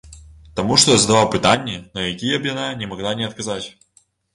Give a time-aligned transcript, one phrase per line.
[0.59, 3.65] Таму што я задаваў пытанні, на якія б яна не магла не адказаць.